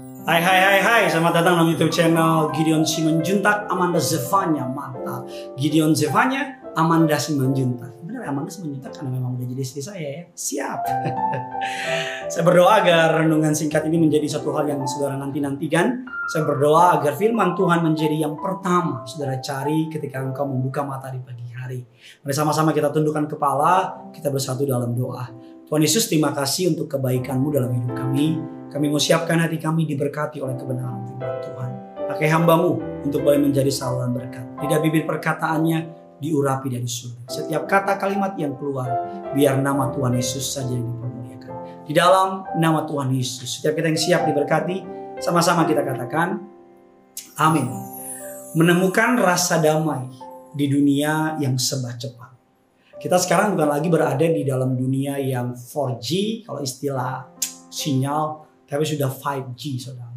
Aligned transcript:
Hai 0.00 0.40
hai 0.40 0.58
hai 0.64 0.78
hai, 0.80 1.02
selamat 1.04 1.44
datang 1.44 1.60
dalam 1.60 1.68
YouTube 1.68 1.92
channel 1.92 2.48
Gideon 2.56 2.80
Simanjuntak 2.80 3.68
Amanda 3.68 4.00
Zevanya 4.00 4.64
mantap. 4.64 5.28
Gideon 5.60 5.92
Zevanya 5.92 6.64
Amanda 6.72 7.20
Simanjuntak. 7.20 8.00
Benar 8.00 8.24
Amanda 8.32 8.48
Simanjuntak 8.48 8.96
karena 8.96 9.20
memang 9.20 9.36
udah 9.36 9.52
jadi 9.52 9.60
istri 9.60 9.84
saya 9.84 10.00
ya. 10.00 10.24
Siap. 10.32 10.80
saya 12.32 12.40
berdoa 12.40 12.80
agar 12.80 13.20
renungan 13.20 13.52
singkat 13.52 13.84
ini 13.84 14.00
menjadi 14.08 14.40
satu 14.40 14.56
hal 14.56 14.64
yang 14.64 14.80
saudara 14.88 15.20
nanti 15.20 15.44
nantikan. 15.44 16.08
Saya 16.32 16.48
berdoa 16.48 16.96
agar 16.96 17.12
firman 17.12 17.52
Tuhan 17.52 17.84
menjadi 17.84 18.16
yang 18.16 18.40
pertama 18.40 19.04
saudara 19.04 19.44
cari 19.44 19.92
ketika 19.92 20.24
engkau 20.24 20.48
membuka 20.48 20.88
mata 20.88 21.12
di 21.12 21.20
pagi 21.20 21.52
hari. 21.52 21.84
Mari 22.24 22.32
sama-sama 22.32 22.72
kita 22.72 22.88
tundukkan 22.88 23.28
kepala, 23.28 24.08
kita 24.08 24.32
bersatu 24.32 24.64
dalam 24.64 24.96
doa. 24.96 25.28
Tuhan 25.68 25.84
Yesus 25.84 26.08
terima 26.08 26.32
kasih 26.32 26.72
untuk 26.72 26.88
kebaikanmu 26.88 27.52
dalam 27.52 27.68
hidup 27.76 27.92
kami. 27.92 28.61
Kami 28.72 28.88
mau 28.88 28.96
siapkan 28.96 29.36
hati 29.36 29.60
kami 29.60 29.84
diberkati 29.84 30.40
oleh 30.40 30.56
kebenaran 30.56 31.04
firman 31.04 31.36
Tuhan. 31.44 31.70
Pakai 32.08 32.28
hambamu 32.32 33.04
untuk 33.04 33.20
boleh 33.20 33.36
menjadi 33.36 33.68
saluran 33.68 34.16
berkat. 34.16 34.48
Tidak 34.64 34.78
bibir 34.80 35.04
perkataannya 35.04 35.92
diurapi 36.16 36.72
dari 36.72 36.88
surga. 36.88 37.28
Setiap 37.28 37.68
kata 37.68 38.00
kalimat 38.00 38.32
yang 38.40 38.56
keluar, 38.56 38.88
biar 39.36 39.60
nama 39.60 39.92
Tuhan 39.92 40.16
Yesus 40.16 40.56
saja 40.56 40.72
yang 40.72 40.88
dipermuliakan. 40.88 41.52
Di 41.84 41.92
dalam 41.92 42.48
nama 42.56 42.88
Tuhan 42.88 43.12
Yesus, 43.12 43.60
setiap 43.60 43.76
kita 43.76 43.92
yang 43.92 44.00
siap 44.00 44.22
diberkati, 44.24 44.76
sama-sama 45.20 45.68
kita 45.68 45.84
katakan, 45.84 46.40
amin. 47.36 47.68
Menemukan 48.56 49.20
rasa 49.20 49.60
damai 49.60 50.08
di 50.56 50.64
dunia 50.72 51.36
yang 51.36 51.60
serba 51.60 51.92
cepat. 51.92 52.32
Kita 52.96 53.20
sekarang 53.20 53.52
bukan 53.52 53.68
lagi 53.68 53.92
berada 53.92 54.24
di 54.24 54.48
dalam 54.48 54.80
dunia 54.80 55.20
yang 55.20 55.52
4G, 55.52 56.40
kalau 56.48 56.64
istilah 56.64 57.28
sinyal 57.68 58.51
tapi 58.72 58.88
sudah 58.88 59.12
5G 59.12 59.62
saudara. 59.76 60.08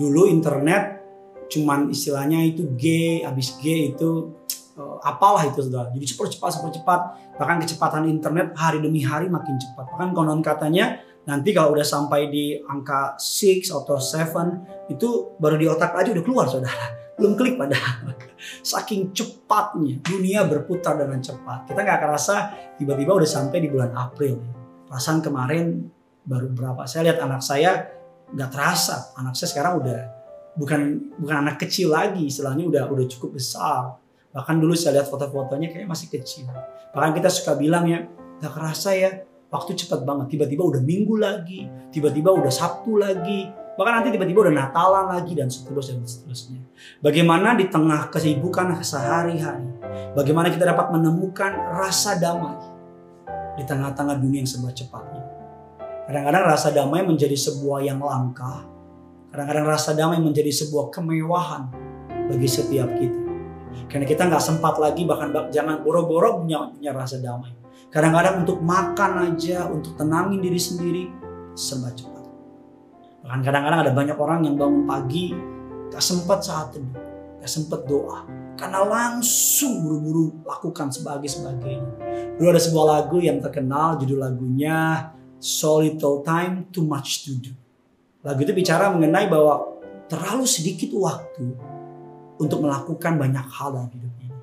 Dulu 0.00 0.24
internet 0.32 1.04
cuman 1.52 1.92
istilahnya 1.92 2.40
itu 2.40 2.72
G, 2.72 2.84
habis 3.20 3.60
G 3.60 3.92
itu 3.92 4.32
uh, 4.80 4.96
apalah 5.04 5.44
itu 5.44 5.60
saudara. 5.60 5.92
Jadi 5.92 6.06
cepat 6.08 6.32
cepat 6.32 6.50
cepat 6.56 6.72
cepat. 6.80 7.00
Bahkan 7.36 7.56
kecepatan 7.60 8.08
internet 8.08 8.56
hari 8.56 8.80
demi 8.80 9.04
hari 9.04 9.28
makin 9.28 9.60
cepat. 9.60 9.92
Bahkan 9.92 10.16
konon 10.16 10.40
katanya 10.40 11.04
nanti 11.28 11.52
kalau 11.52 11.76
udah 11.76 11.84
sampai 11.84 12.32
di 12.32 12.56
angka 12.56 13.20
6 13.20 13.68
atau 13.76 14.00
7 14.00 14.88
itu 14.88 15.36
baru 15.36 15.60
di 15.60 15.68
otak 15.68 15.92
aja 15.92 16.08
udah 16.16 16.24
keluar 16.24 16.48
saudara. 16.48 16.96
Belum 17.20 17.36
klik 17.36 17.60
padahal. 17.60 18.16
Saking 18.72 19.12
cepatnya 19.12 20.00
dunia 20.00 20.48
berputar 20.48 20.96
dengan 20.96 21.20
cepat. 21.20 21.68
Kita 21.68 21.84
nggak 21.84 22.00
kerasa 22.00 22.36
tiba-tiba 22.80 23.12
udah 23.18 23.28
sampai 23.28 23.58
di 23.60 23.68
bulan 23.68 23.92
April. 23.92 24.40
Perasaan 24.88 25.20
kemarin 25.20 25.84
baru 26.24 26.48
berapa? 26.54 26.86
Saya 26.88 27.12
lihat 27.12 27.18
anak 27.20 27.44
saya 27.44 27.97
nggak 28.34 28.50
terasa. 28.52 29.12
Anak 29.16 29.34
saya 29.36 29.48
sekarang 29.52 29.80
udah 29.84 30.00
bukan 30.58 30.80
bukan 31.16 31.36
anak 31.46 31.56
kecil 31.62 31.94
lagi 31.94 32.26
istilahnya 32.26 32.66
udah 32.66 32.82
udah 32.90 33.06
cukup 33.08 33.38
besar. 33.38 33.96
Bahkan 34.34 34.56
dulu 34.60 34.76
saya 34.76 35.00
lihat 35.00 35.08
foto-fotonya 35.08 35.72
kayak 35.72 35.88
masih 35.88 36.12
kecil. 36.12 36.50
Bahkan 36.92 37.10
kita 37.16 37.28
suka 37.32 37.56
bilang 37.56 37.88
ya 37.88 38.04
nggak 38.42 38.52
kerasa 38.52 38.92
ya 38.92 39.24
waktu 39.48 39.78
cepat 39.78 40.04
banget. 40.04 40.36
Tiba-tiba 40.36 40.62
udah 40.66 40.82
minggu 40.82 41.14
lagi 41.16 41.64
tiba-tiba 41.94 42.34
udah 42.34 42.52
sabtu 42.52 43.00
lagi 43.00 43.48
bahkan 43.78 44.02
nanti 44.02 44.10
tiba-tiba 44.10 44.50
udah 44.50 44.54
natalan 44.58 45.06
lagi 45.06 45.38
dan 45.38 45.46
seterusnya 45.46 46.02
dan 46.02 46.08
seterusnya. 46.10 46.60
Bagaimana 46.98 47.54
di 47.54 47.70
tengah 47.70 48.10
kesibukan 48.10 48.74
sehari-hari? 48.82 49.70
Bagaimana 50.18 50.50
kita 50.50 50.66
dapat 50.66 50.90
menemukan 50.90 51.54
rasa 51.78 52.18
damai 52.18 52.58
di 53.54 53.62
tengah-tengah 53.62 54.18
dunia 54.18 54.42
yang 54.42 54.50
serba 54.50 54.74
cepatnya 54.74 55.17
Kadang-kadang 56.08 56.44
rasa 56.48 56.72
damai 56.72 57.04
menjadi 57.04 57.36
sebuah 57.36 57.84
yang 57.84 58.00
langka. 58.00 58.64
Kadang-kadang 59.28 59.68
rasa 59.68 59.92
damai 59.92 60.16
menjadi 60.24 60.48
sebuah 60.48 60.88
kemewahan 60.88 61.68
bagi 62.32 62.48
setiap 62.48 62.88
kita. 62.96 63.28
Karena 63.92 64.08
kita 64.08 64.24
nggak 64.24 64.40
sempat 64.40 64.80
lagi 64.80 65.04
bahkan 65.04 65.36
jangan 65.52 65.84
boro-boro 65.84 66.40
punya, 66.40 66.72
punya 66.72 66.96
rasa 66.96 67.20
damai. 67.20 67.52
Kadang-kadang 67.92 68.40
untuk 68.40 68.56
makan 68.64 69.36
aja, 69.36 69.68
untuk 69.68 70.00
tenangin 70.00 70.40
diri 70.40 70.56
sendiri, 70.56 71.04
serba 71.52 71.92
cepat. 71.92 72.24
Bahkan 73.28 73.40
kadang-kadang 73.44 73.80
ada 73.84 73.92
banyak 73.92 74.16
orang 74.16 74.48
yang 74.48 74.56
bangun 74.56 74.88
pagi, 74.88 75.36
gak 75.92 76.00
sempat 76.00 76.40
saat 76.40 76.72
teduh, 76.72 77.04
gak 77.36 77.52
sempat 77.52 77.84
doa. 77.84 78.24
Karena 78.56 78.80
langsung 78.80 79.84
buru-buru 79.84 80.40
lakukan 80.40 80.88
sebagai 80.88 81.28
sebagainya. 81.28 81.92
Dulu 82.40 82.48
ada 82.48 82.60
sebuah 82.64 82.86
lagu 82.96 83.20
yang 83.20 83.44
terkenal, 83.44 84.00
judul 84.00 84.24
lagunya 84.24 85.12
so 85.38 85.82
little 85.82 86.22
time, 86.26 86.66
too 86.74 86.84
much 86.84 87.26
to 87.26 87.38
do. 87.38 87.54
Lagu 88.26 88.42
itu 88.42 88.52
bicara 88.52 88.90
mengenai 88.90 89.30
bahwa 89.30 89.78
terlalu 90.10 90.44
sedikit 90.44 90.90
waktu 90.98 91.54
untuk 92.38 92.58
melakukan 92.62 93.18
banyak 93.18 93.46
hal 93.46 93.74
dalam 93.74 93.90
hidup 93.90 94.14
ini. 94.22 94.36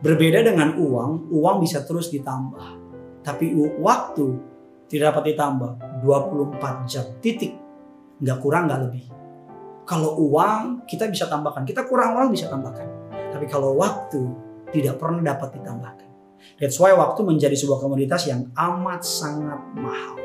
Berbeda 0.00 0.44
dengan 0.44 0.76
uang, 0.78 1.32
uang 1.32 1.56
bisa 1.60 1.84
terus 1.84 2.08
ditambah. 2.08 2.78
Tapi 3.24 3.52
waktu 3.80 4.26
tidak 4.88 5.12
dapat 5.12 5.36
ditambah 5.36 5.70
24 6.00 6.88
jam 6.88 7.04
titik. 7.20 7.52
Nggak 8.18 8.38
kurang, 8.40 8.66
nggak 8.66 8.80
lebih. 8.88 9.04
Kalau 9.84 10.20
uang 10.20 10.88
kita 10.88 11.08
bisa 11.08 11.28
tambahkan, 11.28 11.64
kita 11.68 11.84
kurang 11.84 12.16
uang 12.16 12.28
bisa 12.32 12.48
tambahkan. 12.48 12.88
Tapi 13.32 13.46
kalau 13.48 13.76
waktu 13.76 14.20
tidak 14.72 15.00
pernah 15.00 15.20
dapat 15.32 15.60
ditambahkan. 15.60 16.07
That's 16.58 16.74
why 16.82 16.90
waktu 16.90 17.22
menjadi 17.22 17.54
sebuah 17.54 17.78
komoditas 17.78 18.26
yang 18.26 18.50
amat 18.50 19.06
sangat 19.06 19.62
mahal. 19.78 20.18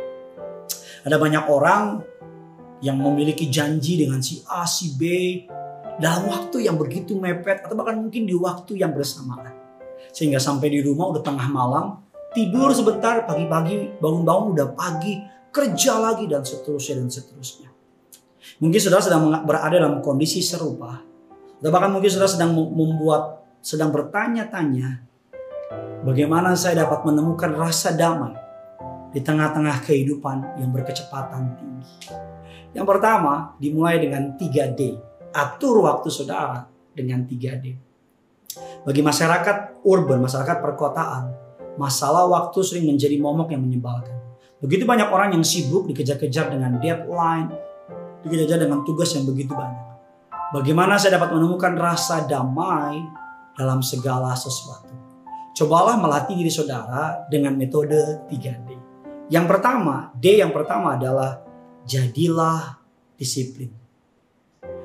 Ada 1.06 1.22
banyak 1.22 1.46
orang 1.46 2.02
yang 2.82 2.98
memiliki 2.98 3.54
janji 3.54 4.02
dengan 4.02 4.18
si 4.20 4.42
A, 4.50 4.66
si 4.66 4.98
B 4.98 5.04
dalam 6.02 6.26
waktu 6.26 6.66
yang 6.66 6.76
begitu 6.76 7.14
mepet 7.22 7.62
atau 7.62 7.78
bahkan 7.78 8.02
mungkin 8.02 8.26
di 8.26 8.34
waktu 8.34 8.82
yang 8.82 8.98
bersamaan. 8.98 9.54
Sehingga 10.10 10.42
sampai 10.42 10.74
di 10.74 10.82
rumah 10.82 11.14
udah 11.14 11.22
tengah 11.22 11.48
malam, 11.54 12.02
tidur 12.34 12.74
sebentar, 12.74 13.30
pagi-pagi 13.30 14.02
bangun-bangun 14.02 14.58
udah 14.58 14.70
pagi, 14.74 15.22
kerja 15.54 16.02
lagi 16.02 16.26
dan 16.26 16.42
seterusnya 16.42 16.98
dan 16.98 17.10
seterusnya. 17.14 17.70
Mungkin 18.58 18.80
saudara 18.82 19.06
sedang 19.06 19.30
berada 19.46 19.78
dalam 19.78 20.02
kondisi 20.02 20.42
serupa. 20.42 20.98
Atau 21.62 21.70
bahkan 21.70 21.94
mungkin 21.94 22.10
saudara 22.10 22.28
sedang 22.28 22.52
membuat, 22.58 23.46
sedang 23.64 23.94
bertanya-tanya, 23.94 25.13
Bagaimana 26.04 26.52
saya 26.60 26.84
dapat 26.84 27.08
menemukan 27.08 27.56
rasa 27.56 27.96
damai 27.96 28.36
di 29.14 29.22
tengah-tengah 29.22 29.86
kehidupan 29.86 30.58
yang 30.60 30.74
berkecepatan 30.74 31.54
tinggi. 31.56 31.94
Yang 32.74 32.86
pertama 32.90 33.54
dimulai 33.62 34.02
dengan 34.02 34.34
3D. 34.34 34.98
Atur 35.34 35.86
waktu 35.86 36.10
saudara 36.10 36.66
dengan 36.92 37.24
3D. 37.24 37.66
Bagi 38.84 39.02
masyarakat 39.02 39.86
urban, 39.86 40.22
masyarakat 40.22 40.58
perkotaan, 40.62 41.24
masalah 41.78 42.26
waktu 42.30 42.60
sering 42.66 42.86
menjadi 42.90 43.18
momok 43.22 43.54
yang 43.54 43.62
menyebalkan. 43.62 44.18
Begitu 44.62 44.84
banyak 44.86 45.10
orang 45.10 45.36
yang 45.38 45.46
sibuk 45.46 45.90
dikejar-kejar 45.90 46.54
dengan 46.54 46.78
deadline, 46.82 47.50
dikejar-kejar 48.26 48.60
dengan 48.66 48.82
tugas 48.86 49.14
yang 49.14 49.26
begitu 49.26 49.54
banyak. 49.54 49.86
Bagaimana 50.54 51.02
saya 51.02 51.18
dapat 51.18 51.34
menemukan 51.34 51.74
rasa 51.74 52.30
damai 52.30 53.02
dalam 53.58 53.82
segala 53.82 54.38
sesuatu? 54.38 55.03
Cobalah 55.54 56.02
melatih 56.02 56.34
diri 56.34 56.50
saudara 56.50 57.30
dengan 57.30 57.54
metode 57.54 58.26
3D. 58.26 58.70
Yang 59.30 59.46
pertama, 59.46 60.10
D 60.18 60.42
yang 60.42 60.50
pertama 60.50 60.98
adalah 60.98 61.46
jadilah 61.86 62.82
disiplin. 63.14 63.70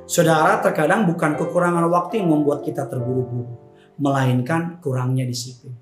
Saudara, 0.04 0.60
terkadang 0.60 1.08
bukan 1.08 1.40
kekurangan 1.40 1.88
waktu 1.88 2.20
yang 2.20 2.36
membuat 2.36 2.60
kita 2.68 2.84
terburu-buru, 2.84 3.48
melainkan 3.96 4.76
kurangnya 4.84 5.24
disiplin. 5.24 5.72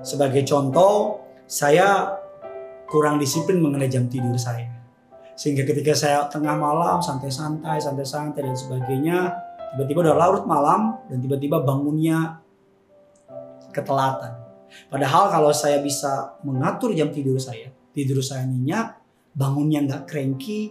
Sebagai 0.00 0.40
contoh, 0.48 1.20
saya 1.44 2.16
kurang 2.88 3.20
disiplin 3.20 3.60
mengenai 3.60 3.92
jam 3.92 4.08
tidur 4.08 4.40
saya. 4.40 4.72
Sehingga 5.36 5.68
ketika 5.68 5.92
saya 5.92 6.24
tengah 6.32 6.56
malam 6.56 7.00
santai-santai, 7.04 7.76
santai-santai 7.76 8.40
dan 8.40 8.56
sebagainya, 8.56 9.18
tiba-tiba 9.76 10.08
udah 10.08 10.16
larut 10.16 10.44
malam 10.48 10.96
dan 11.12 11.20
tiba-tiba 11.20 11.60
bangunnya 11.60 12.40
ketelatan. 13.72 14.39
Padahal 14.88 15.30
kalau 15.30 15.50
saya 15.50 15.82
bisa 15.82 16.38
mengatur 16.46 16.94
jam 16.94 17.10
tidur 17.10 17.36
saya, 17.36 17.70
tidur 17.94 18.22
saya 18.22 18.46
nyenyak, 18.46 18.98
bangunnya 19.34 19.84
nggak 19.86 20.02
cranky, 20.06 20.70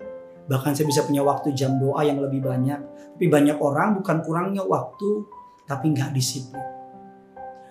bahkan 0.49 0.73
saya 0.73 0.89
bisa 0.89 1.05
punya 1.05 1.21
waktu 1.21 1.53
jam 1.53 1.77
doa 1.77 2.01
yang 2.03 2.19
lebih 2.19 2.43
banyak. 2.43 2.79
Tapi 3.15 3.25
banyak 3.27 3.59
orang 3.59 3.99
bukan 3.99 4.23
kurangnya 4.23 4.63
waktu, 4.63 5.27
tapi 5.67 5.91
nggak 5.91 6.15
disiplin. 6.15 6.63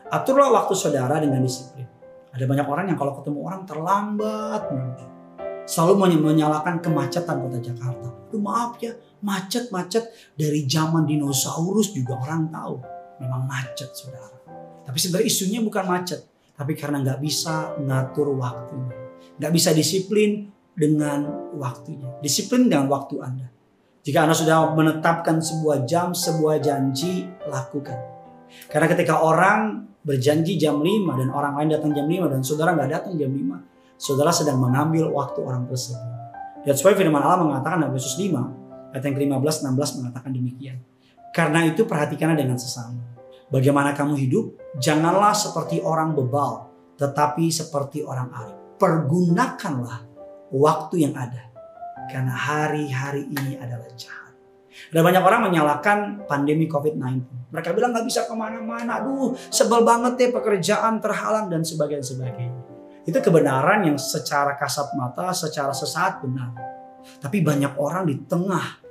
Aturlah 0.09 0.49
waktu 0.53 0.73
saudara 0.73 1.21
dengan 1.21 1.45
disiplin. 1.45 1.85
Ada 2.33 2.45
banyak 2.45 2.67
orang 2.69 2.85
yang 2.93 2.99
kalau 3.01 3.19
ketemu 3.19 3.39
orang 3.45 3.67
terlambat 3.67 4.63
Selalu 5.69 6.17
menyalahkan 6.17 6.81
kemacetan 6.81 7.45
kota 7.45 7.61
Jakarta. 7.61 8.09
Aduh 8.09 8.41
maaf 8.41 8.81
ya, 8.81 8.97
macet-macet 9.21 10.33
dari 10.33 10.65
zaman 10.65 11.05
dinosaurus 11.05 11.93
juga 11.93 12.17
orang 12.17 12.49
tahu. 12.49 12.81
Memang 13.21 13.45
macet 13.45 13.93
saudara. 13.93 14.33
Tapi 14.89 14.97
sebenarnya 14.97 15.29
isunya 15.29 15.61
bukan 15.61 15.85
macet, 15.85 16.25
tapi 16.57 16.73
karena 16.73 17.05
nggak 17.05 17.21
bisa 17.21 17.77
ngatur 17.77 18.33
waktunya, 18.41 18.97
nggak 19.37 19.53
bisa 19.53 19.77
disiplin 19.77 20.49
dengan 20.73 21.53
waktunya, 21.61 22.09
disiplin 22.25 22.73
dengan 22.73 22.89
waktu 22.89 23.21
Anda. 23.21 23.53
Jika 24.01 24.25
Anda 24.25 24.33
sudah 24.33 24.73
menetapkan 24.73 25.45
sebuah 25.45 25.85
jam, 25.85 26.17
sebuah 26.17 26.65
janji, 26.65 27.29
lakukan. 27.53 28.01
Karena 28.73 28.89
ketika 28.89 29.21
orang 29.21 29.93
berjanji 30.01 30.57
jam 30.57 30.81
5 30.81 31.21
dan 31.21 31.29
orang 31.37 31.61
lain 31.61 31.69
datang 31.77 31.93
jam 31.93 32.09
5 32.09 32.33
dan 32.33 32.41
saudara 32.41 32.73
nggak 32.73 32.89
datang 32.89 33.13
jam 33.21 33.29
5, 33.29 34.01
saudara 34.01 34.33
sedang 34.33 34.57
mengambil 34.57 35.13
waktu 35.13 35.45
orang 35.45 35.69
tersebut. 35.69 36.01
That's 36.65 36.81
why 36.81 36.97
firman 36.97 37.21
Allah 37.21 37.45
mengatakan 37.45 37.85
dalam 37.85 37.93
Yesus 37.93 38.17
5, 38.17 38.97
ayat 38.97 39.05
yang 39.05 39.15
ke-15, 39.21 39.69
16 39.69 40.01
mengatakan 40.01 40.31
demikian. 40.33 40.81
Karena 41.37 41.69
itu 41.69 41.85
perhatikanlah 41.85 42.41
dengan 42.41 42.57
sesama. 42.57 43.18
Bagaimana 43.49 43.97
kamu 43.97 44.15
hidup? 44.21 44.45
Janganlah 44.77 45.33
seperti 45.33 45.81
orang 45.81 46.13
bebal, 46.13 46.69
tetapi 47.01 47.49
seperti 47.49 48.05
orang 48.05 48.29
arif. 48.37 48.57
Pergunakanlah 48.77 50.05
waktu 50.53 51.09
yang 51.09 51.17
ada. 51.17 51.49
Karena 52.13 52.33
hari-hari 52.33 53.25
ini 53.25 53.57
adalah 53.57 53.89
jahat. 53.97 54.33
Ada 54.93 55.01
banyak 55.01 55.23
orang 55.25 55.41
menyalahkan 55.49 55.99
pandemi 56.29 56.69
COVID-19. 56.69 57.49
Mereka 57.53 57.73
bilang 57.73 57.97
nggak 57.97 58.07
bisa 58.07 58.29
ke 58.29 58.35
mana-mana. 58.37 59.01
Aduh 59.01 59.33
sebel 59.49 59.83
banget 59.83 60.21
deh 60.21 60.31
pekerjaan 60.33 61.01
terhalang 61.01 61.49
dan 61.49 61.65
sebagainya. 61.65 62.05
sebagainya. 62.05 62.63
Itu 63.09 63.19
kebenaran 63.25 63.89
yang 63.89 63.97
secara 63.97 64.57
kasat 64.61 64.93
mata, 64.93 65.33
secara 65.33 65.73
sesaat 65.73 66.21
benar. 66.21 66.53
Tapi 67.19 67.41
banyak 67.41 67.81
orang 67.81 68.05
di 68.05 68.21
tengah 68.29 68.88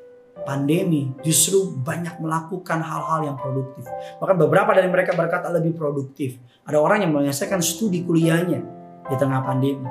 pandemi 0.47 1.11
justru 1.27 1.75
banyak 1.83 2.23
melakukan 2.23 2.79
hal-hal 2.79 3.27
yang 3.27 3.35
produktif. 3.35 3.83
Bahkan 4.23 4.39
beberapa 4.39 4.71
dari 4.71 4.87
mereka 4.87 5.11
berkata 5.11 5.51
lebih 5.51 5.75
produktif. 5.75 6.39
Ada 6.63 6.79
orang 6.79 7.03
yang 7.03 7.11
menyelesaikan 7.11 7.59
studi 7.59 8.07
kuliahnya 8.07 8.63
di 9.11 9.15
tengah 9.19 9.43
pandemi. 9.43 9.83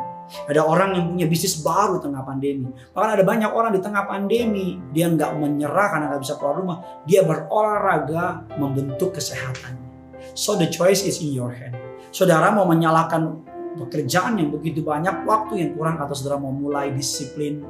Ada 0.48 0.64
orang 0.64 0.96
yang 0.96 1.04
punya 1.12 1.26
bisnis 1.28 1.60
baru 1.60 2.00
tengah 2.00 2.24
pandemi. 2.24 2.72
Bahkan 2.72 3.10
ada 3.20 3.22
banyak 3.22 3.52
orang 3.52 3.76
di 3.76 3.80
tengah 3.84 4.08
pandemi 4.08 4.80
dia 4.90 5.12
nggak 5.12 5.36
menyerah 5.36 5.86
karena 5.92 6.04
nggak 6.10 6.22
bisa 6.24 6.34
keluar 6.40 6.56
rumah. 6.56 6.78
Dia 7.04 7.20
berolahraga 7.22 8.56
membentuk 8.56 9.12
kesehatannya. 9.14 9.86
So 10.32 10.56
the 10.56 10.72
choice 10.72 11.04
is 11.04 11.20
in 11.20 11.36
your 11.36 11.52
hand. 11.52 11.76
Saudara 12.10 12.48
mau 12.48 12.64
menyalahkan 12.64 13.44
pekerjaan 13.76 14.40
yang 14.40 14.50
begitu 14.50 14.80
banyak, 14.80 15.28
waktu 15.28 15.60
yang 15.60 15.70
kurang 15.76 16.00
atau 16.00 16.16
saudara 16.16 16.40
mau 16.40 16.50
mulai 16.50 16.90
disiplin 16.96 17.60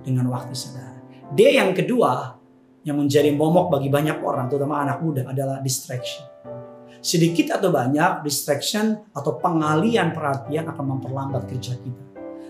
dengan 0.00 0.32
waktu 0.32 0.56
saudara. 0.56 0.99
D 1.30 1.54
yang 1.54 1.70
kedua 1.70 2.34
yang 2.82 2.98
menjadi 2.98 3.30
momok 3.30 3.78
bagi 3.78 3.86
banyak 3.86 4.18
orang, 4.18 4.50
terutama 4.50 4.82
anak 4.82 4.98
muda 4.98 5.28
adalah 5.30 5.62
distraction. 5.62 6.26
Sedikit 7.00 7.56
atau 7.56 7.70
banyak 7.70 8.26
distraction 8.26 8.98
atau 9.14 9.38
pengalian 9.38 10.10
perhatian 10.10 10.68
akan 10.68 10.98
memperlambat 10.98 11.46
kerja 11.48 11.78
kita. 11.78 12.02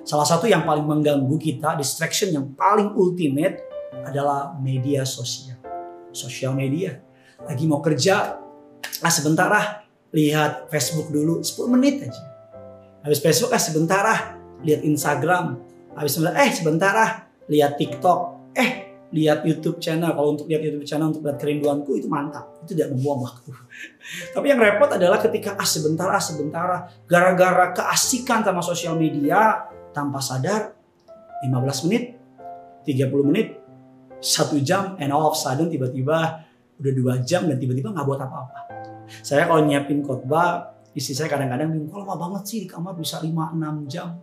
Salah 0.03 0.25
satu 0.25 0.49
yang 0.49 0.65
paling 0.65 0.89
mengganggu 0.89 1.37
kita, 1.37 1.77
distraction 1.77 2.33
yang 2.33 2.57
paling 2.57 2.97
ultimate 2.97 3.63
adalah 4.01 4.57
media 4.57 5.05
sosial. 5.05 5.61
Sosial 6.11 6.57
media. 6.57 6.99
Lagi 7.45 7.69
mau 7.69 7.85
kerja, 7.85 8.41
ah 9.05 9.13
sebentar 9.13 9.53
ah, 9.53 9.85
lihat 10.11 10.73
Facebook 10.73 11.13
dulu 11.13 11.45
10 11.45 11.75
menit 11.77 12.09
aja. 12.09 12.23
Habis 13.05 13.21
Facebook 13.21 13.53
ah 13.53 13.61
sebentar 13.61 14.03
ah, 14.03 14.21
lihat 14.65 14.83
Instagram. 14.89 15.61
Habis 15.95 16.17
sebentar, 16.17 16.35
eh 16.43 16.51
sebentar 16.51 16.95
ah, 16.97 17.11
lihat 17.47 17.77
TikTok 17.77 18.40
eh 18.55 18.71
lihat 19.11 19.43
YouTube 19.43 19.83
channel. 19.83 20.15
Kalau 20.15 20.39
untuk 20.39 20.47
lihat 20.47 20.63
YouTube 20.63 20.87
channel 20.87 21.11
untuk 21.11 21.27
lihat 21.27 21.39
kerinduanku 21.39 21.99
itu 21.99 22.07
mantap. 22.07 22.47
Itu 22.63 22.79
tidak 22.79 22.95
membuang 22.95 23.27
waktu. 23.27 23.51
Tapi 24.35 24.47
yang 24.47 24.61
repot 24.63 24.91
adalah 24.91 25.19
ketika 25.19 25.59
ah 25.59 25.67
sebentar 25.67 26.09
ah 26.11 26.23
sebentar 26.23 26.67
ah. 26.67 26.81
Gara-gara 27.11 27.75
keasikan 27.75 28.47
sama 28.47 28.63
sosial 28.63 28.95
media 28.95 29.67
tanpa 29.91 30.23
sadar 30.23 30.79
15 31.43 31.87
menit 31.91 32.15
30 32.87 33.29
menit 33.29 33.59
satu 34.21 34.61
jam 34.61 35.01
and 35.01 35.11
all 35.11 35.33
of 35.33 35.37
sudden 35.37 35.73
tiba-tiba 35.73 36.45
udah 36.81 36.93
dua 36.93 37.15
jam 37.25 37.49
dan 37.49 37.57
tiba-tiba 37.57 37.93
nggak 37.93 38.07
buat 38.07 38.21
apa-apa. 38.21 38.61
Saya 39.25 39.49
kalau 39.49 39.65
nyiapin 39.65 40.05
khotbah 40.05 40.77
istri 40.95 41.17
saya 41.17 41.33
kadang-kadang 41.33 41.73
bingung 41.73 41.91
kalau 41.91 42.05
lama 42.05 42.29
banget 42.29 42.43
sih 42.47 42.59
di 42.65 42.69
kamar? 42.69 42.95
Bisa 42.95 43.19
5-6 43.21 43.91
jam. 43.91 44.21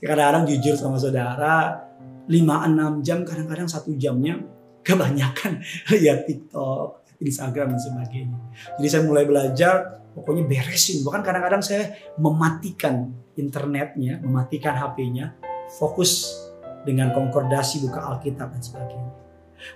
Kadang-kadang 0.00 0.44
jujur 0.48 0.74
sama 0.74 0.96
saudara 0.96 1.87
5-6 2.28 3.04
jam 3.04 3.24
kadang-kadang 3.24 3.68
satu 3.68 3.96
jamnya 3.96 4.38
kebanyakan 4.84 5.60
lihat 5.96 6.24
TikTok, 6.28 7.08
Instagram 7.20 7.74
dan 7.74 7.80
sebagainya. 7.80 8.38
Jadi 8.78 8.88
saya 8.88 9.02
mulai 9.04 9.24
belajar 9.24 10.04
pokoknya 10.12 10.44
beresin. 10.46 11.02
Bahkan 11.02 11.22
kadang-kadang 11.24 11.62
saya 11.64 11.96
mematikan 12.20 13.12
internetnya, 13.34 14.20
mematikan 14.22 14.76
HP-nya, 14.76 15.34
fokus 15.80 16.36
dengan 16.82 17.12
konkordasi 17.12 17.84
buka 17.84 18.00
Alkitab 18.16 18.54
dan 18.54 18.62
sebagainya. 18.62 19.12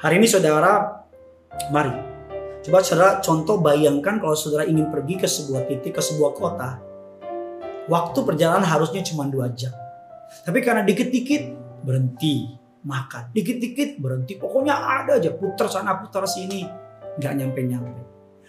Hari 0.01 0.15
ini 0.23 0.27
saudara, 0.31 1.03
mari 1.75 1.93
coba 2.63 2.79
saudara 2.87 3.19
contoh 3.19 3.59
bayangkan 3.59 4.23
kalau 4.23 4.39
saudara 4.39 4.63
ingin 4.65 4.89
pergi 4.89 5.19
ke 5.19 5.27
sebuah 5.27 5.67
titik, 5.67 5.99
ke 5.99 6.03
sebuah 6.03 6.33
kota, 6.39 6.79
waktu 7.91 8.19
perjalanan 8.23 8.63
harusnya 8.63 9.03
cuma 9.03 9.27
dua 9.27 9.51
jam. 9.51 9.75
Tapi 10.47 10.63
karena 10.63 10.87
dikit-dikit 10.87 11.62
berhenti 11.83 12.63
makan. 12.83 13.31
Dikit-dikit 13.35 13.99
berhenti. 13.99 14.39
Pokoknya 14.39 14.75
ada 14.79 15.19
aja 15.19 15.31
putar 15.35 15.71
sana 15.71 15.99
putar 15.99 16.27
sini. 16.27 16.67
Nggak 17.19 17.33
nyampe-nyampe. 17.39 18.03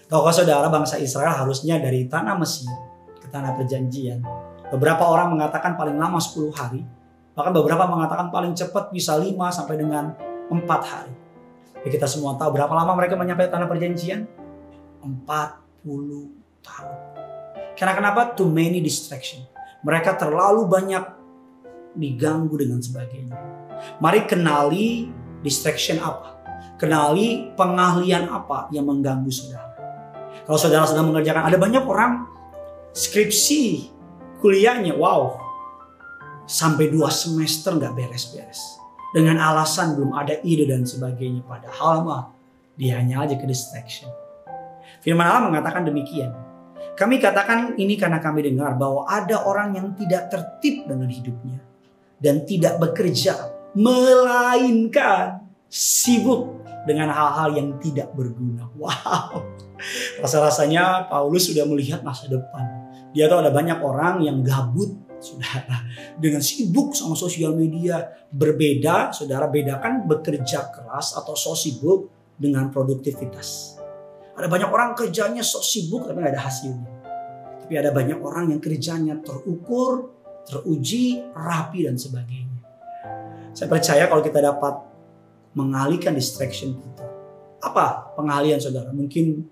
Tahukah 0.09 0.33
saudara 0.33 0.69
bangsa 0.69 1.01
Israel 1.01 1.33
harusnya 1.33 1.81
dari 1.81 2.05
tanah 2.05 2.37
Mesir 2.37 2.69
ke 3.17 3.27
tanah 3.29 3.57
perjanjian. 3.57 4.21
Beberapa 4.69 5.05
orang 5.05 5.33
mengatakan 5.37 5.77
paling 5.77 5.97
lama 5.97 6.17
10 6.17 6.49
hari. 6.53 6.81
Bahkan 7.33 7.53
beberapa 7.53 7.89
mengatakan 7.89 8.29
paling 8.29 8.53
cepat 8.53 8.93
bisa 8.93 9.17
5 9.17 9.33
sampai 9.49 9.75
dengan 9.77 10.13
4 10.49 10.65
hari. 10.81 11.13
Ya 11.83 11.89
kita 11.89 12.07
semua 12.07 12.37
tahu 12.37 12.55
berapa 12.55 12.71
lama 12.71 12.93
mereka 12.93 13.17
menyampai 13.17 13.49
tanah 13.49 13.65
perjanjian? 13.69 14.25
40 15.01 15.21
tahun. 16.63 16.97
Karena 17.73 17.93
kenapa? 17.93 18.33
Too 18.37 18.47
many 18.47 18.79
distraction. 18.79 19.43
Mereka 19.83 20.15
terlalu 20.15 20.63
banyak 20.69 21.03
diganggu 21.93 22.57
dengan 22.57 22.81
sebagainya. 22.81 23.37
Mari 24.01 24.25
kenali 24.25 25.09
distraction 25.45 26.01
apa. 26.01 26.41
Kenali 26.79 27.53
pengahlian 27.53 28.27
apa 28.27 28.67
yang 28.73 28.89
mengganggu 28.89 29.29
saudara. 29.29 29.71
Kalau 30.43 30.59
saudara 30.59 30.83
sedang 30.89 31.13
mengerjakan, 31.13 31.47
ada 31.47 31.55
banyak 31.55 31.83
orang 31.85 32.27
skripsi 32.91 33.93
kuliahnya, 34.43 34.97
wow, 34.97 35.39
sampai 36.43 36.91
dua 36.91 37.07
semester 37.13 37.77
nggak 37.79 37.93
beres-beres. 37.95 38.59
Dengan 39.13 39.37
alasan 39.39 39.93
belum 39.93 40.11
ada 40.17 40.41
ide 40.41 40.65
dan 40.65 40.83
sebagainya. 40.83 41.45
Padahal 41.45 42.01
mah 42.01 42.23
dia 42.75 42.97
hanya 42.97 43.23
aja 43.23 43.37
ke 43.37 43.45
distraction. 43.45 44.09
Firman 45.05 45.29
Allah 45.29 45.45
mengatakan 45.47 45.85
demikian. 45.85 46.33
Kami 46.97 47.21
katakan 47.21 47.77
ini 47.77 47.95
karena 47.95 48.17
kami 48.17 48.45
dengar 48.45 48.73
bahwa 48.75 49.05
ada 49.05 49.45
orang 49.45 49.77
yang 49.77 49.87
tidak 49.97 50.29
tertib 50.33 50.85
dengan 50.89 51.09
hidupnya 51.09 51.72
dan 52.19 52.45
tidak 52.45 52.77
bekerja, 52.81 53.53
melainkan 53.73 55.43
sibuk 55.71 56.61
dengan 56.83 57.09
hal-hal 57.09 57.49
yang 57.57 57.69
tidak 57.81 58.11
berguna. 58.13 58.69
Wow, 58.83 59.47
rasa-rasanya 60.19 61.07
Paulus 61.07 61.47
sudah 61.51 61.63
melihat 61.67 62.03
masa 62.03 62.27
depan. 62.27 62.63
Dia 63.15 63.27
tahu 63.29 63.45
ada 63.45 63.51
banyak 63.53 63.79
orang 63.79 64.25
yang 64.25 64.43
gabut, 64.43 64.95
saudara, 65.23 65.87
dengan 66.19 66.43
sibuk 66.43 66.91
sama 66.97 67.15
sosial 67.15 67.55
media. 67.55 68.11
Berbeda, 68.31 69.15
saudara, 69.15 69.47
bedakan 69.47 70.09
bekerja 70.09 70.71
keras 70.73 71.15
atau 71.15 71.37
so 71.37 71.55
sibuk 71.55 72.11
dengan 72.35 72.67
produktivitas. 72.73 73.79
Ada 74.33 74.49
banyak 74.49 74.69
orang 74.71 74.97
kerjanya 74.97 75.45
so 75.45 75.61
sibuk 75.61 76.09
tapi 76.09 76.17
nggak 76.19 76.33
ada 76.33 76.43
hasilnya. 76.43 76.91
Tapi 77.63 77.73
ada 77.79 77.95
banyak 77.95 78.19
orang 78.19 78.51
yang 78.51 78.59
kerjanya 78.59 79.15
terukur, 79.23 80.12
teruji, 80.47 81.23
rapi 81.31 81.87
dan 81.87 81.95
sebagainya. 81.95 82.59
Saya 83.53 83.67
percaya 83.69 84.03
kalau 84.09 84.23
kita 84.25 84.41
dapat 84.41 84.75
mengalihkan 85.53 86.17
distraction 86.17 86.73
kita. 86.73 87.05
Apa 87.63 88.15
pengalihan 88.17 88.59
saudara? 88.59 88.91
Mungkin 88.91 89.45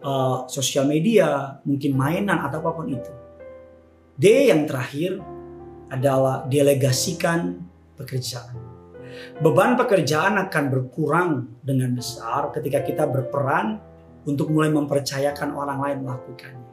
uh, 0.00 0.46
sosial 0.46 0.88
media, 0.88 1.60
mungkin 1.66 1.92
mainan 1.92 2.38
atau 2.40 2.62
apa 2.64 2.70
pun 2.72 2.86
itu. 2.88 3.12
D 4.16 4.52
yang 4.52 4.64
terakhir 4.64 5.20
adalah 5.90 6.46
delegasikan 6.46 7.60
pekerjaan. 7.98 8.56
Beban 9.42 9.74
pekerjaan 9.74 10.38
akan 10.38 10.64
berkurang 10.70 11.30
dengan 11.60 11.92
besar 11.98 12.54
ketika 12.54 12.80
kita 12.86 13.04
berperan 13.10 13.82
untuk 14.24 14.52
mulai 14.54 14.70
mempercayakan 14.70 15.50
orang 15.56 15.78
lain 15.82 15.98
melakukannya. 16.06 16.69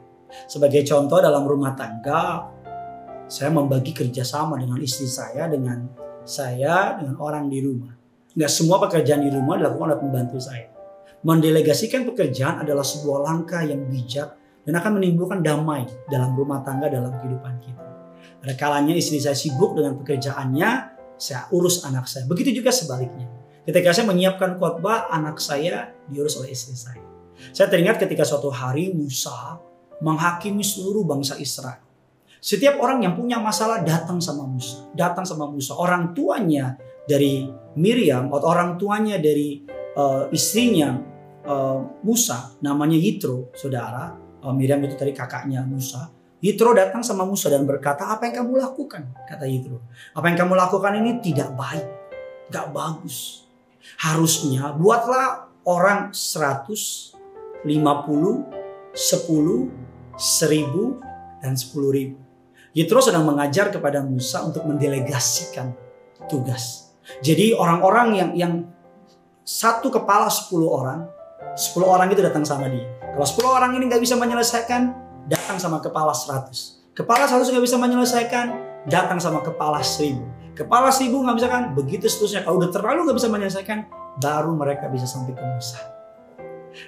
Sebagai 0.48 0.84
contoh 0.84 1.18
dalam 1.18 1.44
rumah 1.48 1.72
tangga, 1.72 2.48
saya 3.28 3.52
membagi 3.52 3.92
kerjasama 3.92 4.56
dengan 4.56 4.80
istri 4.80 5.04
saya, 5.04 5.48
dengan 5.48 5.88
saya, 6.24 6.96
dengan 7.00 7.16
orang 7.20 7.48
di 7.48 7.60
rumah. 7.60 7.92
Nggak 8.32 8.52
semua 8.52 8.76
pekerjaan 8.84 9.24
di 9.24 9.30
rumah 9.32 9.56
dilakukan 9.60 9.86
oleh 9.92 10.00
pembantu 10.00 10.38
saya. 10.40 10.68
Mendelegasikan 11.24 12.06
pekerjaan 12.06 12.62
adalah 12.62 12.86
sebuah 12.86 13.26
langkah 13.26 13.64
yang 13.66 13.84
bijak 13.90 14.38
dan 14.62 14.74
akan 14.78 15.00
menimbulkan 15.00 15.40
damai 15.42 15.88
dalam 16.06 16.36
rumah 16.36 16.62
tangga 16.62 16.86
dalam 16.92 17.10
kehidupan 17.18 17.54
kita. 17.58 17.84
Ada 18.44 18.54
kalanya 18.54 18.94
istri 18.94 19.18
saya 19.18 19.34
sibuk 19.34 19.74
dengan 19.74 19.98
pekerjaannya, 19.98 20.70
saya 21.18 21.50
urus 21.50 21.82
anak 21.82 22.06
saya. 22.06 22.28
Begitu 22.30 22.62
juga 22.62 22.70
sebaliknya. 22.70 23.26
Ketika 23.66 23.92
saya 23.92 24.06
menyiapkan 24.08 24.56
khotbah, 24.56 25.10
anak 25.10 25.42
saya 25.42 25.92
diurus 26.08 26.38
oleh 26.40 26.54
istri 26.54 26.72
saya. 26.78 27.02
Saya 27.50 27.66
teringat 27.68 27.98
ketika 28.00 28.22
suatu 28.22 28.48
hari 28.48 28.94
Musa 28.94 29.58
menghakimi 30.02 30.62
seluruh 30.62 31.06
bangsa 31.06 31.38
Israel. 31.38 31.82
Setiap 32.38 32.78
orang 32.78 33.02
yang 33.02 33.18
punya 33.18 33.42
masalah 33.42 33.82
datang 33.82 34.22
sama 34.22 34.46
Musa, 34.46 34.86
datang 34.94 35.26
sama 35.26 35.50
Musa. 35.50 35.74
Orang 35.74 36.14
tuanya 36.14 36.78
dari 37.02 37.50
Miriam 37.74 38.30
atau 38.30 38.46
orang 38.46 38.78
tuanya 38.78 39.18
dari 39.18 39.66
uh, 39.98 40.30
istrinya 40.30 40.94
uh, 41.42 41.82
Musa, 42.06 42.54
namanya 42.62 42.94
Yitro, 42.94 43.50
saudara. 43.58 44.14
Uh, 44.38 44.54
Miriam 44.54 44.78
itu 44.86 44.94
tadi 44.94 45.10
kakaknya 45.10 45.66
Musa. 45.66 46.14
Yitro 46.38 46.70
datang 46.70 47.02
sama 47.02 47.26
Musa 47.26 47.50
dan 47.50 47.66
berkata, 47.66 48.06
apa 48.06 48.30
yang 48.30 48.46
kamu 48.46 48.62
lakukan? 48.62 49.10
Kata 49.26 49.42
Yitro. 49.42 49.82
Apa 50.14 50.30
yang 50.30 50.38
kamu 50.38 50.54
lakukan 50.54 50.94
ini 50.94 51.18
tidak 51.18 51.50
baik, 51.58 51.82
gak 52.54 52.70
bagus. 52.70 53.50
Harusnya 53.98 54.78
buatlah 54.78 55.50
orang 55.66 56.14
100, 56.14 57.66
50, 57.66 57.66
10, 57.66 59.87
1000, 60.18 60.98
dan 61.38 61.54
10 61.54 61.94
ribu. 61.94 62.18
Yitro 62.74 63.00
sedang 63.00 63.24
mengajar 63.24 63.70
kepada 63.72 64.02
Musa 64.04 64.44
untuk 64.44 64.66
mendelegasikan 64.66 65.72
tugas. 66.28 66.92
Jadi 67.24 67.56
orang-orang 67.56 68.08
yang 68.12 68.30
yang 68.36 68.52
satu 69.46 69.88
kepala 69.88 70.28
10 70.28 70.68
orang, 70.68 71.08
10 71.56 71.88
orang 71.88 72.12
itu 72.12 72.20
datang 72.20 72.44
sama 72.44 72.68
dia. 72.68 72.84
Kalau 73.16 73.24
10 73.24 73.48
orang 73.48 73.70
ini 73.80 73.88
nggak 73.88 74.02
bisa 74.02 74.18
menyelesaikan, 74.20 74.92
datang 75.24 75.56
sama 75.56 75.80
kepala 75.80 76.12
100. 76.12 76.92
Kepala 76.92 77.24
100 77.24 77.48
nggak 77.48 77.64
bisa 77.64 77.78
menyelesaikan, 77.80 78.46
datang 78.90 79.16
sama 79.22 79.40
kepala 79.40 79.80
1000. 79.80 80.38
Kepala 80.58 80.90
seribu 80.90 81.22
nggak 81.22 81.38
bisa 81.38 81.48
kan? 81.48 81.62
Begitu 81.70 82.10
seterusnya. 82.10 82.42
Kalau 82.42 82.58
udah 82.58 82.74
terlalu 82.74 83.06
nggak 83.06 83.18
bisa 83.22 83.30
menyelesaikan, 83.30 83.78
baru 84.18 84.58
mereka 84.58 84.90
bisa 84.90 85.06
sampai 85.06 85.30
ke 85.30 85.38
Musa. 85.38 85.78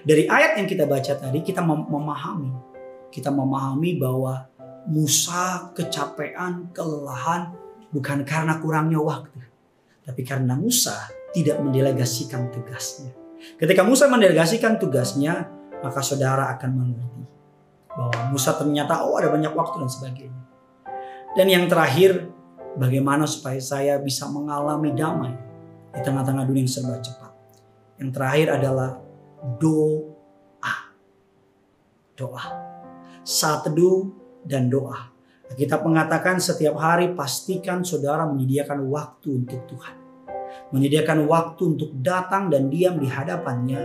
Dari 0.03 0.27
ayat 0.27 0.59
yang 0.59 0.67
kita 0.67 0.91
baca 0.91 1.15
tadi, 1.15 1.39
kita 1.39 1.63
memahami. 1.63 2.70
Kita 3.11 3.35
memahami 3.35 3.99
bahwa 3.99 4.47
Musa 4.91 5.71
kecapean, 5.77 6.73
kelelahan, 6.73 7.53
bukan 7.91 8.25
karena 8.25 8.59
kurangnya 8.63 9.03
waktu. 9.03 9.39
Tapi 10.07 10.23
karena 10.25 10.57
Musa 10.57 11.11
tidak 11.31 11.61
mendelegasikan 11.61 12.49
tugasnya. 12.49 13.13
Ketika 13.61 13.85
Musa 13.85 14.09
mendelegasikan 14.09 14.81
tugasnya, 14.81 15.47
maka 15.85 16.01
saudara 16.01 16.51
akan 16.57 16.71
mengerti 16.73 17.23
bahwa 17.91 18.31
Musa 18.31 18.55
ternyata 18.55 19.03
oh 19.03 19.19
ada 19.19 19.29
banyak 19.29 19.53
waktu 19.53 19.83
dan 19.83 19.91
sebagainya. 19.91 20.43
Dan 21.35 21.47
yang 21.47 21.65
terakhir, 21.71 22.31
Bagaimana 22.79 23.27
supaya 23.27 23.59
saya 23.59 23.99
bisa 23.99 24.31
mengalami 24.31 24.95
damai 24.95 25.35
di 25.91 26.01
tengah-tengah 26.07 26.47
dunia 26.47 26.63
yang 26.63 26.71
serba 26.71 27.03
cepat. 27.03 27.33
Yang 27.99 28.11
terakhir 28.15 28.47
adalah 28.63 28.91
doa. 29.59 30.75
Doa. 32.15 32.70
Saat 33.31 33.71
teduh 33.71 34.11
dan 34.43 34.67
doa. 34.67 35.07
Kita 35.55 35.79
mengatakan 35.87 36.43
setiap 36.43 36.75
hari 36.83 37.15
pastikan 37.15 37.87
saudara 37.87 38.27
menyediakan 38.27 38.91
waktu 38.91 39.47
untuk 39.47 39.71
Tuhan. 39.71 39.95
Menyediakan 40.75 41.31
waktu 41.31 41.63
untuk 41.79 41.95
datang 42.03 42.51
dan 42.51 42.67
diam 42.67 42.99
di 42.99 43.07
hadapannya. 43.07 43.79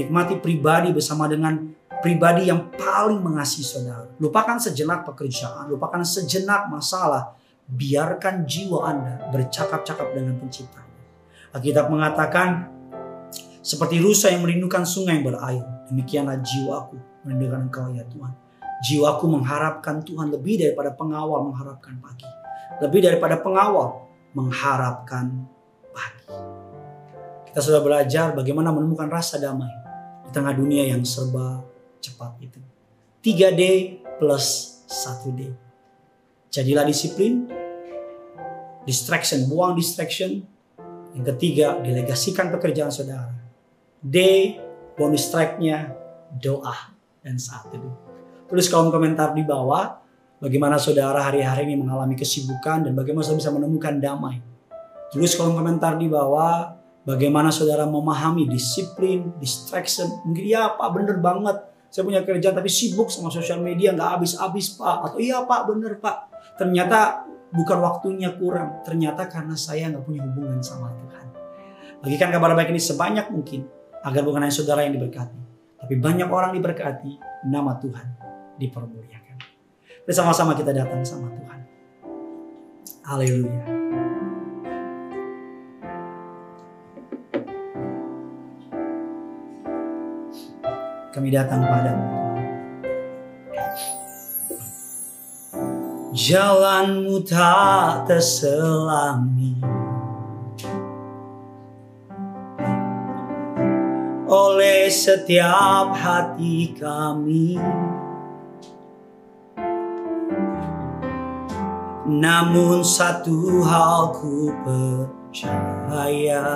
Nikmati 0.00 0.40
pribadi 0.40 0.96
bersama 0.96 1.28
dengan 1.28 1.76
pribadi 2.00 2.48
yang 2.48 2.72
paling 2.72 3.20
mengasihi 3.20 3.68
saudara. 3.68 4.08
Lupakan 4.16 4.56
sejenak 4.56 5.04
pekerjaan, 5.04 5.68
lupakan 5.68 6.00
sejenak 6.00 6.72
masalah 6.72 7.36
biarkan 7.68 8.48
jiwa 8.48 8.80
Anda 8.80 9.28
bercakap-cakap 9.28 10.16
dengan 10.16 10.40
penciptanya. 10.40 10.96
Alkitab 11.52 11.92
mengatakan, 11.92 12.72
seperti 13.60 14.00
rusa 14.00 14.32
yang 14.32 14.40
merindukan 14.40 14.88
sungai 14.88 15.20
yang 15.20 15.24
berair, 15.28 15.64
demikianlah 15.92 16.40
jiwaku 16.40 16.96
merindukan 17.28 17.60
engkau 17.68 17.92
ya 17.92 18.04
Tuhan. 18.08 18.45
Jiwaku 18.84 19.24
mengharapkan 19.32 20.04
Tuhan 20.04 20.28
lebih 20.28 20.60
daripada 20.60 20.92
pengawal 20.92 21.48
mengharapkan 21.48 21.96
pagi. 21.96 22.28
Lebih 22.84 23.00
daripada 23.08 23.40
pengawal 23.40 24.04
mengharapkan 24.36 25.48
pagi. 25.96 26.28
Kita 27.48 27.60
sudah 27.64 27.80
belajar 27.80 28.36
bagaimana 28.36 28.68
menemukan 28.68 29.08
rasa 29.08 29.40
damai 29.40 29.72
di 30.28 30.30
tengah 30.34 30.52
dunia 30.52 30.84
yang 30.84 31.00
serba 31.08 31.64
cepat 32.04 32.36
itu. 32.44 32.60
3D 33.24 33.62
plus 34.20 34.76
1D. 34.86 35.50
Jadilah 36.52 36.84
disiplin. 36.84 37.48
Distraction, 38.86 39.50
buang 39.50 39.74
distraction. 39.74 40.46
Yang 41.16 41.24
ketiga, 41.34 41.80
delegasikan 41.82 42.54
pekerjaan 42.54 42.92
saudara. 42.92 43.34
D, 43.98 44.16
bonus 44.94 45.26
tracknya 45.32 45.90
doa 46.30 46.94
dan 47.24 47.40
saat 47.40 47.66
itu. 47.74 48.05
Tulis 48.46 48.70
kolom 48.70 48.94
komentar 48.94 49.34
di 49.34 49.42
bawah 49.42 49.98
bagaimana 50.38 50.78
saudara 50.78 51.18
hari-hari 51.18 51.66
ini 51.66 51.82
mengalami 51.82 52.14
kesibukan 52.14 52.86
dan 52.86 52.94
bagaimana 52.94 53.26
saudara 53.26 53.42
bisa 53.42 53.50
menemukan 53.50 53.98
damai. 53.98 54.38
Tulis 55.10 55.34
kolom 55.34 55.58
komentar 55.58 55.98
di 55.98 56.06
bawah 56.06 56.78
bagaimana 57.02 57.50
saudara 57.50 57.90
memahami 57.90 58.46
disiplin, 58.46 59.34
distraction. 59.42 60.22
Mungkin 60.22 60.46
ya 60.46 60.78
Pak 60.78 60.88
bener 60.94 61.18
banget 61.18 61.58
saya 61.90 62.06
punya 62.06 62.22
kerjaan 62.22 62.54
tapi 62.54 62.70
sibuk 62.70 63.10
sama 63.10 63.34
sosial 63.34 63.58
media 63.58 63.90
nggak 63.90 64.22
habis-habis 64.22 64.78
Pak. 64.78 65.10
Atau 65.10 65.18
iya 65.18 65.42
Pak 65.42 65.60
bener 65.66 65.98
Pak 65.98 66.16
ternyata 66.54 67.26
bukan 67.50 67.82
waktunya 67.82 68.30
kurang. 68.30 68.78
Ternyata 68.86 69.26
karena 69.26 69.58
saya 69.58 69.90
nggak 69.90 70.06
punya 70.06 70.22
hubungan 70.22 70.62
sama 70.62 70.94
Tuhan. 70.94 71.26
Bagikan 71.98 72.30
kabar 72.30 72.54
baik 72.54 72.70
ini 72.70 72.78
sebanyak 72.78 73.26
mungkin 73.34 73.66
agar 74.06 74.22
bukan 74.22 74.46
hanya 74.46 74.54
saudara 74.54 74.86
yang 74.86 74.94
diberkati, 74.94 75.40
tapi 75.82 75.98
banyak 75.98 76.30
orang 76.30 76.54
diberkati, 76.54 77.18
nama 77.50 77.74
Tuhan 77.82 78.25
dipermuliakan. 78.58 79.36
Bersama-sama 80.04 80.56
kita 80.56 80.72
datang 80.72 81.00
sama 81.04 81.32
Tuhan. 81.32 81.60
Haleluya. 83.06 83.64
Kami 91.16 91.28
datang 91.32 91.64
padamu. 91.64 92.26
jalanmu 96.16 97.20
tak 97.28 98.08
terselami 98.08 99.60
oleh 104.24 104.88
setiap 104.88 105.92
hati 105.92 106.72
kami. 106.72 107.60
Namun 112.06 112.86
satu 112.86 113.66
hal 113.66 114.14
ku 114.14 114.54
percaya. 114.62 116.46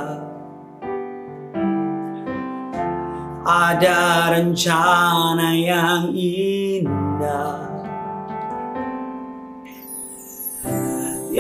Ada 3.43 4.31
rencana 4.31 5.51
yang 5.59 6.15
indah. 6.15 7.71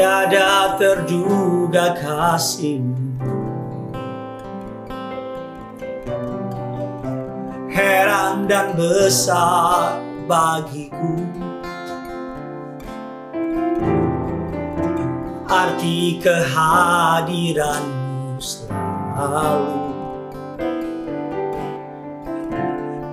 Tiada 0.00 0.80
terduga 0.80 1.92
kasihmu 1.92 3.20
Heran 7.68 8.48
dan 8.48 8.80
besar 8.80 10.00
bagiku 10.24 11.20
Arti 15.50 16.22
kehadiranmu 16.22 18.38
selalu 18.38 19.82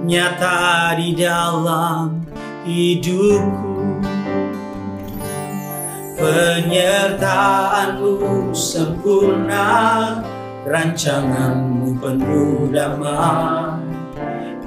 Nyata 0.05 0.93
di 1.01 1.17
dalam 1.17 2.29
hidupku. 2.61 4.05
Penyertaanmu 6.21 8.53
sempurna 8.53 10.21
Rancanganmu 10.61 11.97
penuh 11.97 12.69
damai. 12.69 13.81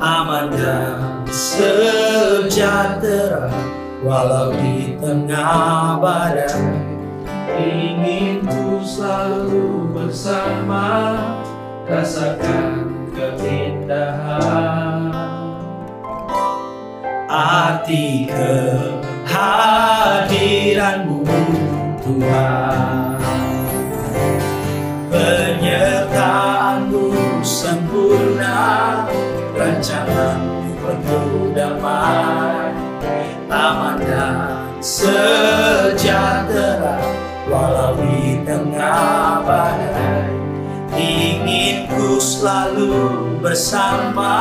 Aman 0.02 0.50
dan 0.58 1.22
sejahtera 1.30 3.46
Walau 4.02 4.58
di 4.58 4.98
tengah 4.98 6.02
badai 6.02 6.98
ingin 7.58 8.46
ku 8.46 8.78
selalu 8.84 9.90
bersama. 9.90 11.18
Rasakan 11.90 13.10
keindahan. 13.10 15.10
Arti 17.30 18.26
kehadiranmu 18.30 21.22
Tuhan. 22.02 23.18
Penyertaanmu 25.10 27.06
sempurna. 27.42 28.58
Rancangan 29.58 30.38
penuh 30.78 31.50
damai 31.54 32.74
taman 33.50 33.98
dan 33.98 34.70
sejahtera. 34.78 36.69
Selalu 42.40 42.96
bersama. 43.44 44.32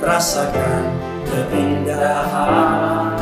Rasakan 0.00 0.96
keindahan. 1.28 3.12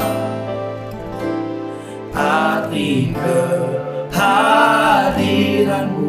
Arti 2.14 3.10
kehadiranmu 3.12 6.06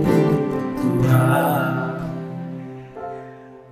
Tuhan. 0.77 1.97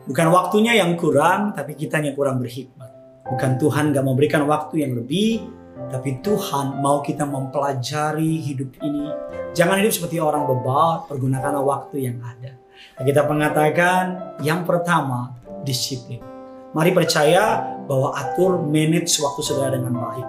Bukan 0.10 0.28
waktunya 0.34 0.82
yang 0.82 0.98
kurang 0.98 1.54
tapi 1.54 1.78
kita 1.78 2.02
yang 2.02 2.18
kurang 2.18 2.42
berhikmat. 2.42 2.90
Bukan 3.30 3.62
Tuhan 3.62 3.94
gak 3.94 4.04
memberikan 4.04 4.50
waktu 4.50 4.90
yang 4.90 4.98
lebih 4.98 5.46
tapi 5.94 6.18
Tuhan 6.26 6.82
mau 6.82 7.06
kita 7.06 7.30
mempelajari 7.30 8.42
hidup 8.42 8.74
ini. 8.82 9.06
Jangan 9.54 9.78
hidup 9.80 9.94
seperti 9.94 10.18
orang 10.20 10.50
bebal 10.50 11.06
pergunakanlah 11.08 11.64
waktu 11.64 12.10
yang 12.10 12.18
ada 12.20 12.59
kita 13.00 13.26
mengatakan 13.28 14.36
yang 14.44 14.68
pertama 14.68 15.36
disiplin 15.64 16.30
Mari 16.70 16.94
percaya 16.94 17.66
bahwa 17.90 18.14
atur 18.14 18.62
manage 18.62 19.18
waktu 19.26 19.42
saudara 19.42 19.74
dengan 19.74 19.98
baik. 19.98 20.28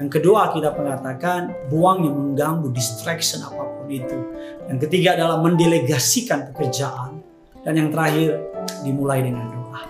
Yang 0.00 0.10
kedua 0.18 0.48
kita 0.48 0.72
mengatakan 0.72 1.52
buang 1.68 2.08
yang 2.08 2.16
mengganggu 2.16 2.72
distraction 2.72 3.44
apa 3.44 3.60
pun 3.60 3.86
itu. 3.92 4.16
Yang 4.72 4.88
ketiga 4.88 5.20
adalah 5.20 5.44
mendelegasikan 5.44 6.48
pekerjaan. 6.52 7.20
Dan 7.62 7.78
yang 7.78 7.88
terakhir 7.92 8.40
dimulai 8.82 9.20
dengan 9.20 9.52
doa. 9.52 9.84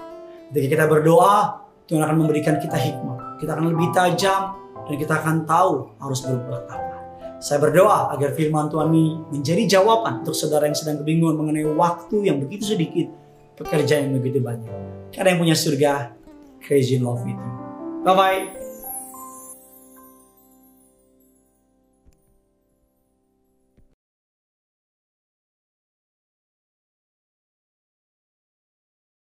Ketika 0.50 0.68
kita 0.74 0.84
berdoa, 0.90 1.64
Tuhan 1.86 2.02
akan 2.02 2.16
memberikan 2.18 2.58
kita 2.58 2.76
hikmah. 2.76 3.38
Kita 3.38 3.54
akan 3.54 3.70
lebih 3.70 3.88
tajam 3.94 4.58
dan 4.84 4.94
kita 4.98 5.14
akan 5.22 5.36
tahu 5.46 5.96
harus 6.02 6.20
berbuat 6.26 6.64
apa. 6.66 6.98
Saya 7.42 7.58
berdoa 7.58 8.14
agar 8.14 8.38
firman 8.38 8.70
Tuhan 8.70 8.94
ini 8.94 9.18
menjadi 9.34 9.66
jawaban 9.66 10.22
untuk 10.22 10.30
saudara 10.30 10.70
yang 10.70 10.78
sedang 10.78 11.02
kebingungan 11.02 11.34
mengenai 11.42 11.66
waktu 11.74 12.30
yang 12.30 12.38
begitu 12.38 12.70
sedikit, 12.70 13.10
pekerjaan 13.58 14.14
yang 14.14 14.22
begitu 14.22 14.38
banyak. 14.38 14.70
Karena 15.10 15.34
yang 15.34 15.40
punya 15.42 15.56
surga, 15.58 16.14
crazy 16.62 17.02
love 17.02 17.26
itu. 17.26 17.48
Bye-bye. 18.06 18.61